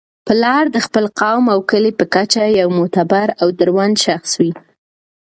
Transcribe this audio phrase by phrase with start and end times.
[0.27, 4.51] پلار د خپل قوم او کلي په کچه یو معتبر او دروند شخص وي.